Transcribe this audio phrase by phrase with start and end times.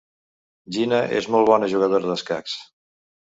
[0.77, 2.57] Gina és molt bona jugadora d'escacs.